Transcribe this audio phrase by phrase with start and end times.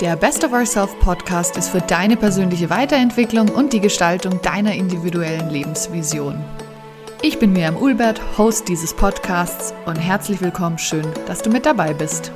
[0.00, 5.50] Der Best of Ourself Podcast ist für deine persönliche Weiterentwicklung und die Gestaltung deiner individuellen
[5.50, 6.44] Lebensvision.
[7.22, 11.94] Ich bin Miriam Ulbert, Host dieses Podcasts und herzlich willkommen, schön, dass du mit dabei
[11.94, 12.32] bist.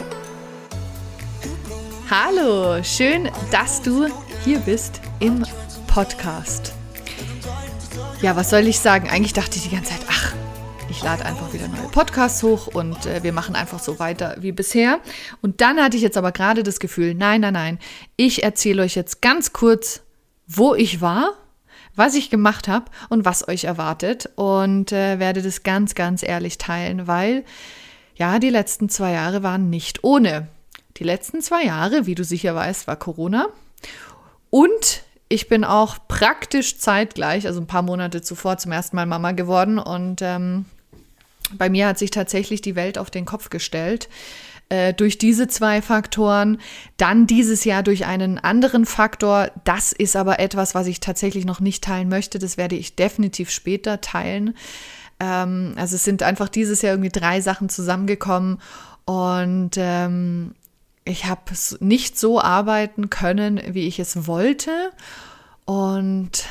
[2.09, 4.07] Hallo, schön, dass du
[4.45, 5.45] hier bist im
[5.89, 6.73] Podcast.
[8.23, 9.11] Ja, was soll ich sagen?
[9.11, 10.08] Eigentlich dachte ich die ganze Zeit,
[10.99, 14.51] ich lade einfach wieder neue Podcasts hoch und äh, wir machen einfach so weiter wie
[14.51, 14.99] bisher.
[15.41, 17.79] Und dann hatte ich jetzt aber gerade das Gefühl, nein, nein, nein,
[18.17, 20.01] ich erzähle euch jetzt ganz kurz,
[20.49, 21.35] wo ich war,
[21.95, 26.59] was ich gemacht habe und was euch erwartet und äh, werde das ganz, ganz ehrlich
[26.59, 27.45] teilen, weil
[28.17, 30.49] ja, die letzten zwei Jahre waren nicht ohne.
[30.97, 33.47] Die letzten zwei Jahre, wie du sicher weißt, war Corona
[34.51, 39.31] und ich bin auch praktisch zeitgleich, also ein paar Monate zuvor, zum ersten Mal Mama
[39.31, 40.65] geworden und ähm,
[41.57, 44.09] bei mir hat sich tatsächlich die Welt auf den Kopf gestellt.
[44.71, 46.59] Äh, durch diese zwei Faktoren,
[46.99, 49.51] dann dieses Jahr durch einen anderen Faktor.
[49.65, 52.39] Das ist aber etwas, was ich tatsächlich noch nicht teilen möchte.
[52.39, 54.55] Das werde ich definitiv später teilen.
[55.21, 58.61] Ähm, also es sind einfach dieses Jahr irgendwie drei Sachen zusammengekommen
[59.07, 60.55] und ähm,
[61.07, 61.41] ich habe
[61.81, 64.91] nicht so arbeiten können, wie ich es wollte
[65.65, 66.45] und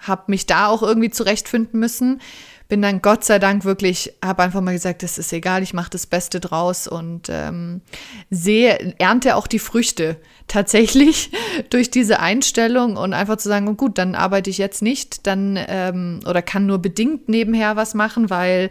[0.00, 2.22] habe mich da auch irgendwie zurechtfinden müssen
[2.70, 5.90] bin dann Gott sei Dank wirklich, habe einfach mal gesagt, das ist egal, ich mache
[5.90, 7.82] das Beste draus und ähm,
[8.30, 10.16] sehe, ernte auch die Früchte
[10.48, 11.32] tatsächlich
[11.70, 15.58] durch diese Einstellung und einfach zu sagen, oh gut, dann arbeite ich jetzt nicht, dann
[15.68, 18.70] ähm, oder kann nur bedingt nebenher was machen, weil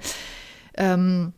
[0.75, 1.33] ähm,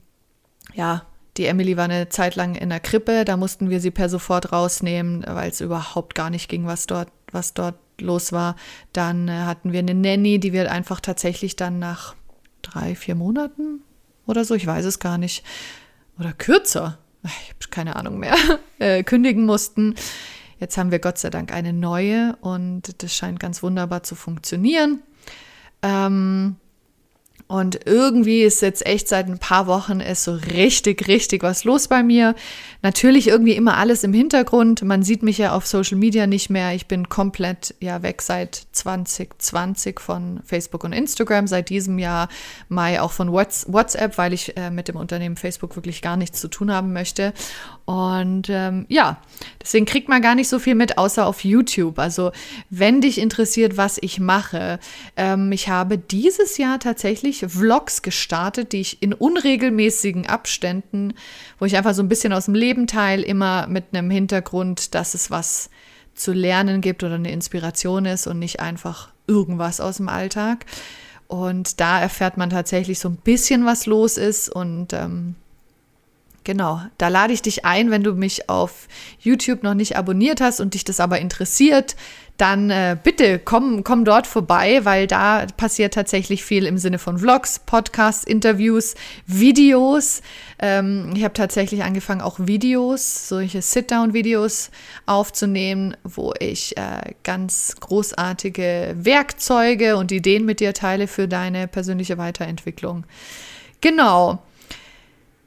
[0.73, 1.04] ja,
[1.38, 4.52] die Emily war eine Zeit lang in der Krippe, da mussten wir sie per sofort
[4.52, 8.56] rausnehmen, weil es überhaupt gar nicht ging, was dort, was dort los war.
[8.94, 12.16] Dann äh, hatten wir eine Nanny, die wir einfach tatsächlich dann nach
[12.62, 13.81] drei, vier Monaten
[14.26, 15.44] oder so, ich weiß es gar nicht,
[16.20, 18.36] oder kürzer, ich habe keine Ahnung mehr,
[18.80, 19.95] äh, kündigen mussten.
[20.59, 25.02] Jetzt haben wir Gott sei Dank eine neue und das scheint ganz wunderbar zu funktionieren.
[25.82, 26.58] Ähm,
[27.52, 31.89] und irgendwie ist jetzt echt seit ein paar Wochen ist so richtig, richtig was los
[31.89, 32.34] bei mir.
[32.82, 34.84] Natürlich irgendwie immer alles im Hintergrund.
[34.84, 36.73] Man sieht mich ja auf Social Media nicht mehr.
[36.73, 41.45] Ich bin komplett ja weg seit 2020 von Facebook und Instagram.
[41.45, 42.30] Seit diesem Jahr
[42.70, 46.48] Mai auch von WhatsApp, weil ich äh, mit dem Unternehmen Facebook wirklich gar nichts zu
[46.48, 47.34] tun haben möchte.
[47.84, 49.17] Und ähm, ja,
[49.61, 52.00] deswegen kriegt man gar nicht so viel mit, außer auf YouTube.
[52.00, 52.32] Also
[52.70, 54.80] wenn dich interessiert, was ich mache,
[55.17, 61.14] ähm, ich habe dieses Jahr tatsächlich Vlogs gestartet, die ich in unregelmäßigen Abständen,
[61.60, 65.14] wo ich einfach so ein bisschen aus dem Leben teile, immer mit einem Hintergrund, dass
[65.14, 65.70] es was
[66.14, 70.66] zu lernen gibt oder eine Inspiration ist und nicht einfach irgendwas aus dem Alltag.
[71.28, 75.36] Und da erfährt man tatsächlich so ein bisschen, was los ist und ähm,
[76.44, 78.88] Genau, da lade ich dich ein, wenn du mich auf
[79.20, 81.96] YouTube noch nicht abonniert hast und dich das aber interessiert,
[82.38, 87.20] dann äh, bitte komm, komm dort vorbei, weil da passiert tatsächlich viel im Sinne von
[87.20, 88.96] Vlogs, Podcasts, Interviews,
[89.28, 90.24] Videos.
[90.58, 94.72] Ähm, ich habe tatsächlich angefangen, auch Videos, solche Sit-Down-Videos
[95.06, 102.18] aufzunehmen, wo ich äh, ganz großartige Werkzeuge und Ideen mit dir teile für deine persönliche
[102.18, 103.06] Weiterentwicklung.
[103.82, 104.42] Genau.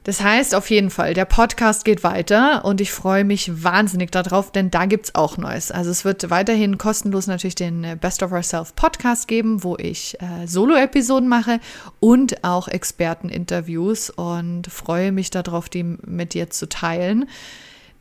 [0.05, 4.51] Das heißt auf jeden Fall, der Podcast geht weiter und ich freue mich wahnsinnig darauf,
[4.51, 5.71] denn da gibt es auch Neues.
[5.71, 10.15] Also es wird weiterhin kostenlos natürlich den äh, Best of Ourself Podcast geben, wo ich
[10.21, 11.59] äh, Solo-Episoden mache
[11.99, 17.27] und auch Experteninterviews und freue mich darauf, die mit dir zu teilen.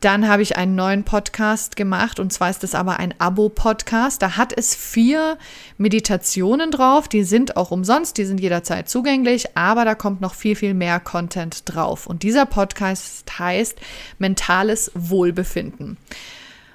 [0.05, 4.21] Dann habe ich einen neuen Podcast gemacht und zwar ist das aber ein Abo-Podcast.
[4.21, 5.39] Da hat es vier
[5.79, 7.09] Meditationen drauf.
[7.09, 11.01] Die sind auch umsonst, die sind jederzeit zugänglich, aber da kommt noch viel, viel mehr
[11.01, 12.07] Content drauf.
[12.07, 13.79] Und dieser Podcast heißt
[14.19, 15.97] Mentales Wohlbefinden.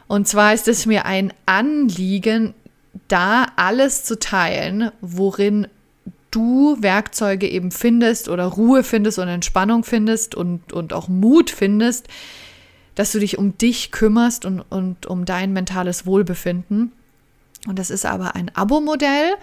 [0.07, 2.56] Und zwar ist es mir ein Anliegen,
[3.09, 5.68] da alles zu teilen, worin
[6.31, 12.07] du Werkzeuge eben findest oder Ruhe findest und Entspannung findest und, und auch Mut findest,
[13.00, 16.92] dass du dich um dich kümmerst und, und um dein mentales Wohlbefinden.
[17.66, 19.36] Und das ist aber ein Abo-Modell.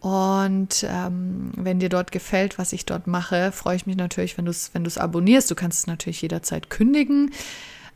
[0.00, 4.46] Und ähm, wenn dir dort gefällt, was ich dort mache, freue ich mich natürlich, wenn
[4.46, 5.48] du es wenn abonnierst.
[5.48, 7.30] Du kannst es natürlich jederzeit kündigen.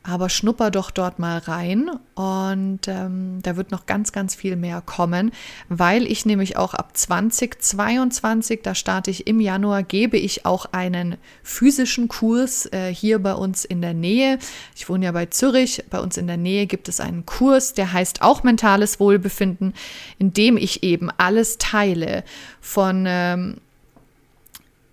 [0.02, 4.80] Aber schnupper doch dort mal rein und ähm, da wird noch ganz, ganz viel mehr
[4.80, 5.30] kommen,
[5.68, 11.18] weil ich nämlich auch ab 2022, da starte ich im Januar, gebe ich auch einen
[11.42, 14.38] physischen Kurs äh, hier bei uns in der Nähe.
[14.74, 17.92] Ich wohne ja bei Zürich, bei uns in der Nähe gibt es einen Kurs, der
[17.92, 19.74] heißt auch mentales Wohlbefinden,
[20.18, 22.24] in dem ich eben alles teile
[22.62, 23.04] von...
[23.06, 23.56] Ähm,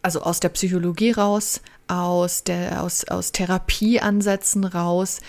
[0.08, 1.60] also aus der Psychologie raus,
[1.90, 5.20] aus, der, aus, aus Therapieansätzen raus,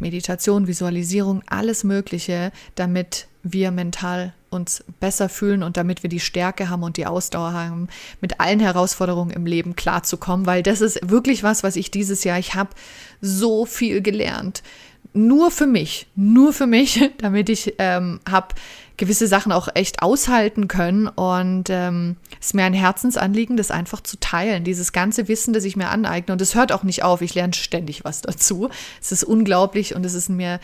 [0.00, 6.70] Meditation, Visualisierung, alles Mögliche, damit wir mental uns besser fühlen und damit wir die Stärke
[6.70, 7.88] haben und die Ausdauer haben,
[8.22, 12.38] mit allen Herausforderungen im Leben klarzukommen, weil das ist wirklich was, was ich dieses Jahr,
[12.38, 12.70] ich habe
[13.20, 14.62] so viel gelernt.
[15.14, 18.54] Nur für mich, nur für mich, damit ich ähm, habe
[18.96, 21.08] gewisse Sachen auch echt aushalten können.
[21.08, 25.64] Und ähm, es ist mir ein Herzensanliegen, das einfach zu teilen, dieses ganze Wissen, das
[25.64, 26.32] ich mir aneigne.
[26.32, 28.68] Und es hört auch nicht auf, ich lerne ständig was dazu.
[29.00, 30.60] Es ist unglaublich und es ist mir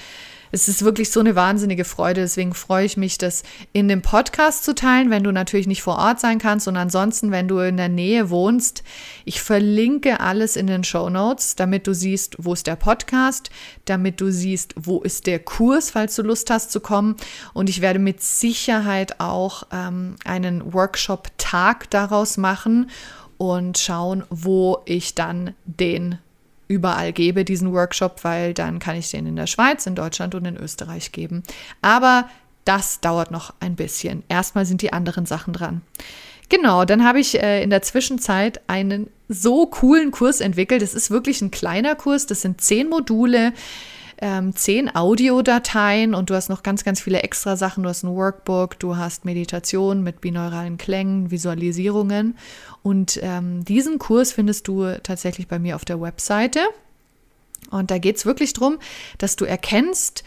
[0.50, 2.22] es ist wirklich so eine wahnsinnige Freude.
[2.22, 3.42] Deswegen freue ich mich, das
[3.72, 6.68] in dem Podcast zu teilen, wenn du natürlich nicht vor Ort sein kannst.
[6.68, 8.82] Und ansonsten, wenn du in der Nähe wohnst,
[9.24, 13.50] ich verlinke alles in den Show Notes, damit du siehst, wo ist der Podcast,
[13.84, 17.16] damit du siehst, wo ist der Kurs, falls du Lust hast zu kommen.
[17.52, 22.90] Und ich werde mit Sicherheit auch ähm, einen Workshop-Tag daraus machen
[23.38, 26.18] und schauen, wo ich dann den
[26.68, 30.44] überall gebe, diesen Workshop, weil dann kann ich den in der Schweiz, in Deutschland und
[30.44, 31.42] in Österreich geben.
[31.82, 32.28] Aber
[32.64, 34.22] das dauert noch ein bisschen.
[34.28, 35.80] Erstmal sind die anderen Sachen dran.
[36.50, 40.82] Genau, dann habe ich äh, in der Zwischenzeit einen so coolen Kurs entwickelt.
[40.82, 42.26] Es ist wirklich ein kleiner Kurs.
[42.26, 43.52] Das sind zehn Module
[44.20, 47.82] ähm, zehn Audiodateien und du hast noch ganz, ganz viele extra Sachen.
[47.82, 52.36] Du hast ein Workbook, du hast Meditation mit binauralen Klängen, Visualisierungen.
[52.82, 56.60] Und ähm, diesen Kurs findest du tatsächlich bei mir auf der Webseite.
[57.70, 58.78] Und da geht es wirklich darum,
[59.18, 60.24] dass du erkennst,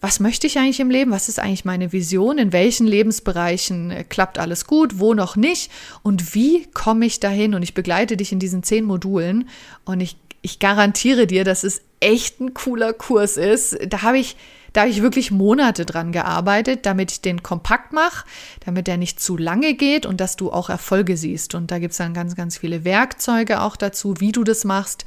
[0.00, 1.10] was möchte ich eigentlich im Leben?
[1.10, 2.38] Was ist eigentlich meine Vision?
[2.38, 4.98] In welchen Lebensbereichen äh, klappt alles gut?
[4.98, 5.70] Wo noch nicht?
[6.02, 7.54] Und wie komme ich dahin?
[7.54, 9.48] Und ich begleite dich in diesen zehn Modulen.
[9.84, 13.78] Und ich, ich garantiere dir, dass es echt ein cooler Kurs ist.
[13.88, 14.36] Da habe ich,
[14.72, 18.26] da habe ich wirklich Monate dran gearbeitet, damit ich den kompakt mache,
[18.64, 21.54] damit der nicht zu lange geht und dass du auch Erfolge siehst.
[21.54, 25.04] Und da gibt es dann ganz, ganz viele Werkzeuge auch dazu, wie du das machst.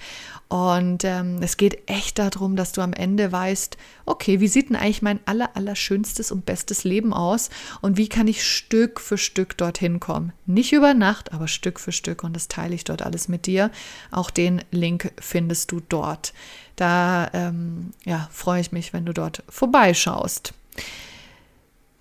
[0.52, 4.76] Und ähm, es geht echt darum, dass du am Ende weißt, okay, wie sieht denn
[4.76, 7.50] eigentlich mein aller, aller schönstes und bestes Leben aus
[7.80, 10.34] und wie kann ich Stück für Stück dorthin kommen.
[10.46, 13.72] Nicht über Nacht, aber Stück für Stück und das teile ich dort alles mit dir.
[14.12, 16.34] Auch den Link findest du dort.
[16.82, 20.56] Da ähm, ja, freue ich mich, wenn du dort vorbeischaust.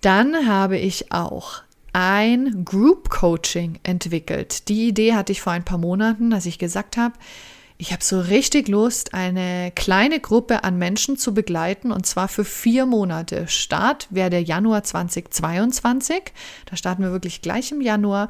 [0.01, 1.61] Dann habe ich auch
[1.93, 4.69] ein Group Coaching entwickelt.
[4.69, 7.13] Die Idee hatte ich vor ein paar Monaten, dass ich gesagt habe,
[7.77, 12.43] ich habe so richtig Lust, eine kleine Gruppe an Menschen zu begleiten und zwar für
[12.43, 13.47] vier Monate.
[13.47, 16.23] Start wäre der Januar 2022.
[16.65, 18.29] Da starten wir wirklich gleich im Januar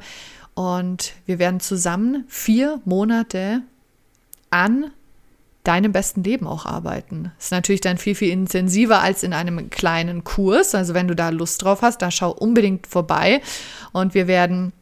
[0.52, 3.62] und wir werden zusammen vier Monate
[4.50, 4.90] an
[5.64, 7.32] deinem besten Leben auch arbeiten.
[7.38, 10.74] Ist natürlich dann viel, viel intensiver als in einem kleinen Kurs.
[10.74, 13.40] Also wenn du da Lust drauf hast, da schau unbedingt vorbei.
[13.92, 14.72] Und wir werden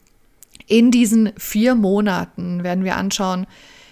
[0.67, 3.47] in diesen vier Monaten, werden wir anschauen,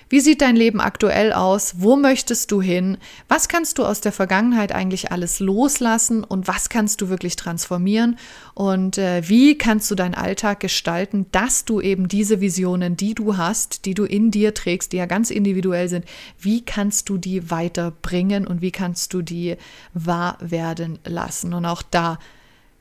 [0.09, 1.75] wie sieht dein Leben aktuell aus?
[1.79, 2.97] Wo möchtest du hin?
[3.29, 8.19] Was kannst du aus der Vergangenheit eigentlich alles loslassen und was kannst du wirklich transformieren?
[8.55, 13.37] Und äh, wie kannst du deinen Alltag gestalten, dass du eben diese Visionen, die du
[13.37, 16.07] hast, die du in dir trägst, die ja ganz individuell sind,
[16.39, 19.57] wie kannst du die weiterbringen und wie kannst du die
[19.93, 21.53] wahr werden lassen?
[21.53, 22.19] Und auch da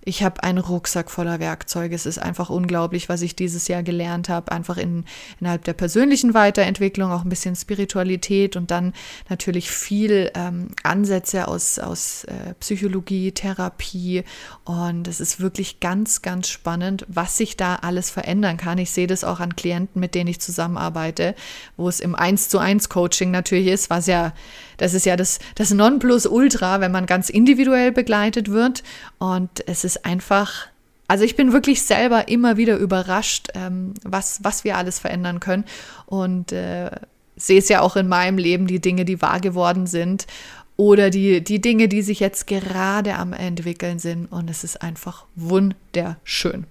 [0.07, 1.93] ich habe einen Rucksack voller Werkzeuge.
[1.93, 4.53] Es ist einfach unglaublich, was ich dieses Jahr gelernt habe.
[4.53, 5.03] Einfach in,
[5.41, 8.93] innerhalb der persönlichen Weiterentwicklung, auch ein bisschen Spiritualität und dann
[9.27, 14.23] natürlich viel ähm, Ansätze aus, aus äh, Psychologie, Therapie.
[14.63, 18.77] Und es ist wirklich ganz, ganz spannend, was sich da alles verändern kann.
[18.77, 21.35] Ich sehe das auch an Klienten, mit denen ich zusammenarbeite,
[21.75, 24.31] wo es im 1 zu 1 Coaching natürlich ist, was ja
[24.77, 28.83] das ist ja das, das Nonplusultra, wenn man ganz individuell begleitet wird.
[29.19, 30.67] Und es ist einfach,
[31.07, 35.65] also ich bin wirklich selber immer wieder überrascht, ähm, was, was wir alles verändern können.
[36.05, 36.91] Und äh,
[37.35, 40.27] sehe es ja auch in meinem Leben, die Dinge, die wahr geworden sind
[40.75, 44.31] oder die, die Dinge, die sich jetzt gerade am entwickeln sind.
[44.31, 46.65] Und es ist einfach wunderschön.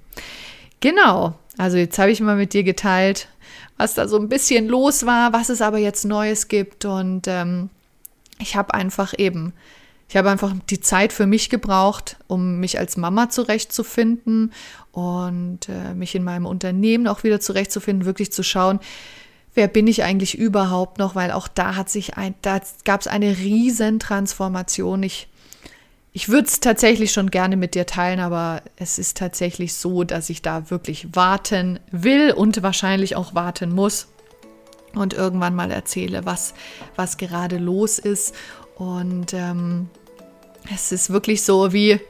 [0.80, 3.28] Genau, also jetzt habe ich mal mit dir geteilt,
[3.76, 6.84] was da so ein bisschen los war, was es aber jetzt Neues gibt.
[6.84, 7.70] Und ähm,
[8.38, 9.52] ich habe einfach eben,
[10.08, 14.52] ich habe einfach die Zeit für mich gebraucht, um mich als Mama zurechtzufinden
[14.92, 18.78] und äh, mich in meinem Unternehmen auch wieder zurechtzufinden, wirklich zu schauen,
[19.54, 23.08] wer bin ich eigentlich überhaupt noch, weil auch da hat sich ein, da gab es
[23.08, 25.02] eine riesen Transformation.
[25.02, 25.28] Ich,
[26.12, 30.30] ich würde es tatsächlich schon gerne mit dir teilen, aber es ist tatsächlich so, dass
[30.30, 34.08] ich da wirklich warten will und wahrscheinlich auch warten muss
[34.96, 36.54] und irgendwann mal erzähle, was,
[36.96, 38.34] was gerade los ist.
[38.76, 39.88] Und ähm,
[40.74, 42.00] es ist wirklich so, wie,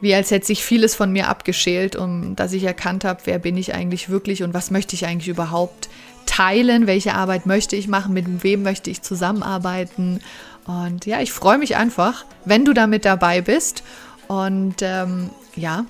[0.00, 3.56] wie als hätte sich vieles von mir abgeschält, um dass ich erkannt habe, wer bin
[3.56, 5.88] ich eigentlich wirklich und was möchte ich eigentlich überhaupt
[6.26, 10.20] teilen, welche Arbeit möchte ich machen, mit wem möchte ich zusammenarbeiten.
[10.66, 13.82] Und ja, ich freue mich einfach, wenn du damit dabei bist.
[14.28, 15.84] Und ähm, ja,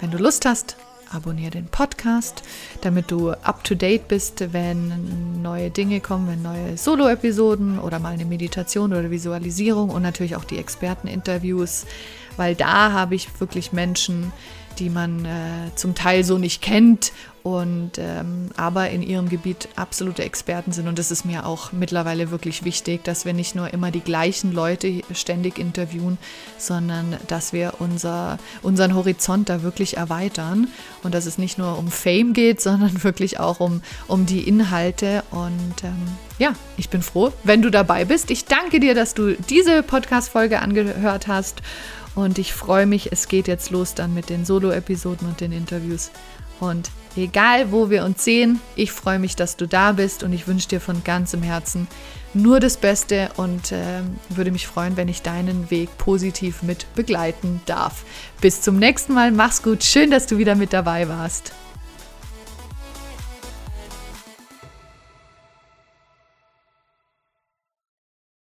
[0.00, 0.76] wenn du Lust hast,
[1.14, 2.42] abonniere den Podcast,
[2.80, 8.92] damit du up-to-date bist, wenn neue Dinge kommen, wenn neue Solo-Episoden oder mal eine Meditation
[8.92, 11.86] oder Visualisierung und natürlich auch die Experteninterviews,
[12.36, 14.32] weil da habe ich wirklich Menschen,
[14.78, 17.12] die man äh, zum Teil so nicht kennt
[17.42, 20.86] und ähm, aber in ihrem Gebiet absolute Experten sind.
[20.86, 24.52] Und das ist mir auch mittlerweile wirklich wichtig, dass wir nicht nur immer die gleichen
[24.52, 26.18] Leute ständig interviewen,
[26.56, 30.68] sondern dass wir unser, unseren Horizont da wirklich erweitern
[31.02, 35.24] und dass es nicht nur um Fame geht, sondern wirklich auch um, um die Inhalte.
[35.32, 38.30] Und ähm, ja, ich bin froh, wenn du dabei bist.
[38.30, 41.60] Ich danke dir, dass du diese Podcast-Folge angehört hast.
[42.14, 46.10] Und ich freue mich, es geht jetzt los dann mit den Solo-Episoden und den Interviews.
[46.60, 50.46] Und egal, wo wir uns sehen, ich freue mich, dass du da bist und ich
[50.46, 51.88] wünsche dir von ganzem Herzen
[52.34, 57.60] nur das Beste und äh, würde mich freuen, wenn ich deinen Weg positiv mit begleiten
[57.66, 58.04] darf.
[58.40, 61.52] Bis zum nächsten Mal, mach's gut, schön, dass du wieder mit dabei warst.